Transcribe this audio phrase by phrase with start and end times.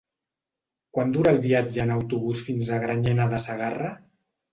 [0.97, 3.93] Quant dura el viatge en autobús fins a Granyena de Segarra?